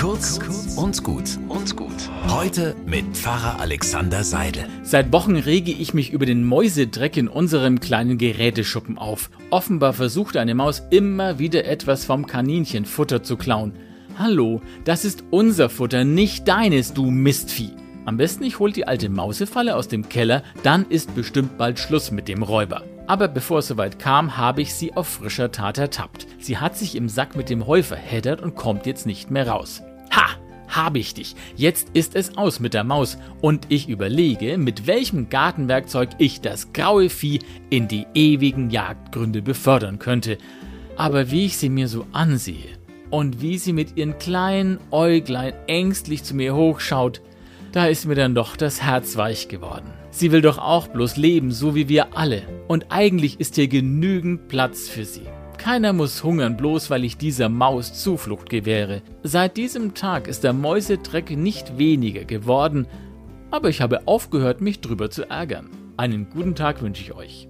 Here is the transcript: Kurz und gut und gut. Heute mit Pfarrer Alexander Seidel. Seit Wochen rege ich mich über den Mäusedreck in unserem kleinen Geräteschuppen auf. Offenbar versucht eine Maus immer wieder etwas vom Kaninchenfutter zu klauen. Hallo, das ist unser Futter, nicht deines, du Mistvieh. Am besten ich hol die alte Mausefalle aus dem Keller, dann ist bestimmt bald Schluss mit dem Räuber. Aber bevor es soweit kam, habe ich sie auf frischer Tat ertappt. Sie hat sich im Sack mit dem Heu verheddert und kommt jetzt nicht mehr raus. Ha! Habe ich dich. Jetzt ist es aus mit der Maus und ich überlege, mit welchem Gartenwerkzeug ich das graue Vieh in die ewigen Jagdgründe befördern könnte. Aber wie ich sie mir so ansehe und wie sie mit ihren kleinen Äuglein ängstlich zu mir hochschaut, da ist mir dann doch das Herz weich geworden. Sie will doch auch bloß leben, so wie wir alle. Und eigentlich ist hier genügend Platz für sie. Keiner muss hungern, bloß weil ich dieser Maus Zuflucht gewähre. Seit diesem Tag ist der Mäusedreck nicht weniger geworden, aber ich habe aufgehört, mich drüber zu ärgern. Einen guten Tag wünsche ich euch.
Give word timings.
Kurz 0.00 0.38
und 0.76 1.02
gut 1.02 1.24
und 1.48 1.74
gut. 1.74 2.08
Heute 2.28 2.76
mit 2.86 3.16
Pfarrer 3.16 3.58
Alexander 3.58 4.22
Seidel. 4.22 4.66
Seit 4.84 5.12
Wochen 5.12 5.34
rege 5.34 5.72
ich 5.72 5.92
mich 5.92 6.12
über 6.12 6.24
den 6.24 6.44
Mäusedreck 6.44 7.16
in 7.16 7.26
unserem 7.26 7.80
kleinen 7.80 8.16
Geräteschuppen 8.16 8.96
auf. 8.96 9.28
Offenbar 9.50 9.94
versucht 9.94 10.36
eine 10.36 10.54
Maus 10.54 10.84
immer 10.90 11.40
wieder 11.40 11.64
etwas 11.64 12.04
vom 12.04 12.28
Kaninchenfutter 12.28 13.24
zu 13.24 13.36
klauen. 13.36 13.72
Hallo, 14.16 14.62
das 14.84 15.04
ist 15.04 15.24
unser 15.32 15.68
Futter, 15.68 16.04
nicht 16.04 16.46
deines, 16.46 16.94
du 16.94 17.10
Mistvieh. 17.10 17.72
Am 18.04 18.16
besten 18.16 18.44
ich 18.44 18.60
hol 18.60 18.70
die 18.70 18.86
alte 18.86 19.08
Mausefalle 19.08 19.74
aus 19.74 19.88
dem 19.88 20.08
Keller, 20.08 20.44
dann 20.62 20.86
ist 20.88 21.16
bestimmt 21.16 21.58
bald 21.58 21.80
Schluss 21.80 22.12
mit 22.12 22.28
dem 22.28 22.44
Räuber. 22.44 22.84
Aber 23.08 23.26
bevor 23.26 23.60
es 23.60 23.66
soweit 23.66 23.98
kam, 23.98 24.36
habe 24.36 24.62
ich 24.62 24.74
sie 24.74 24.94
auf 24.94 25.08
frischer 25.08 25.50
Tat 25.50 25.78
ertappt. 25.78 26.26
Sie 26.38 26.58
hat 26.58 26.76
sich 26.76 26.94
im 26.94 27.08
Sack 27.08 27.34
mit 27.34 27.50
dem 27.50 27.66
Heu 27.66 27.82
verheddert 27.82 28.42
und 28.42 28.54
kommt 28.54 28.86
jetzt 28.86 29.06
nicht 29.06 29.30
mehr 29.30 29.48
raus. 29.48 29.82
Ha! 30.78 30.88
Habe 30.88 31.00
ich 31.00 31.12
dich. 31.12 31.34
Jetzt 31.56 31.88
ist 31.94 32.14
es 32.14 32.38
aus 32.38 32.60
mit 32.60 32.72
der 32.72 32.84
Maus 32.84 33.18
und 33.40 33.66
ich 33.68 33.88
überlege, 33.88 34.56
mit 34.58 34.86
welchem 34.86 35.28
Gartenwerkzeug 35.28 36.10
ich 36.18 36.40
das 36.40 36.72
graue 36.72 37.10
Vieh 37.10 37.40
in 37.68 37.88
die 37.88 38.06
ewigen 38.14 38.70
Jagdgründe 38.70 39.42
befördern 39.42 39.98
könnte. 39.98 40.38
Aber 40.96 41.32
wie 41.32 41.46
ich 41.46 41.56
sie 41.56 41.68
mir 41.68 41.88
so 41.88 42.06
ansehe 42.12 42.78
und 43.10 43.42
wie 43.42 43.58
sie 43.58 43.72
mit 43.72 43.96
ihren 43.96 44.18
kleinen 44.18 44.78
Äuglein 44.92 45.52
ängstlich 45.66 46.22
zu 46.22 46.36
mir 46.36 46.54
hochschaut, 46.54 47.22
da 47.72 47.86
ist 47.86 48.06
mir 48.06 48.14
dann 48.14 48.36
doch 48.36 48.56
das 48.56 48.80
Herz 48.80 49.16
weich 49.16 49.48
geworden. 49.48 49.90
Sie 50.10 50.30
will 50.30 50.42
doch 50.42 50.58
auch 50.58 50.86
bloß 50.86 51.16
leben, 51.16 51.50
so 51.50 51.74
wie 51.74 51.88
wir 51.88 52.16
alle. 52.16 52.42
Und 52.68 52.86
eigentlich 52.90 53.40
ist 53.40 53.56
hier 53.56 53.68
genügend 53.68 54.46
Platz 54.46 54.88
für 54.88 55.04
sie. 55.04 55.26
Keiner 55.68 55.92
muss 55.92 56.24
hungern, 56.24 56.56
bloß 56.56 56.88
weil 56.88 57.04
ich 57.04 57.18
dieser 57.18 57.50
Maus 57.50 57.92
Zuflucht 57.92 58.48
gewähre. 58.48 59.02
Seit 59.22 59.58
diesem 59.58 59.92
Tag 59.92 60.26
ist 60.26 60.42
der 60.42 60.54
Mäusedreck 60.54 61.36
nicht 61.36 61.76
weniger 61.76 62.24
geworden, 62.24 62.86
aber 63.50 63.68
ich 63.68 63.82
habe 63.82 64.08
aufgehört, 64.08 64.62
mich 64.62 64.80
drüber 64.80 65.10
zu 65.10 65.28
ärgern. 65.28 65.68
Einen 65.98 66.30
guten 66.30 66.54
Tag 66.54 66.80
wünsche 66.80 67.02
ich 67.02 67.12
euch. 67.12 67.48